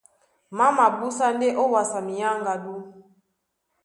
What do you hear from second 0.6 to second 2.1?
mabúsá ndé ówàsá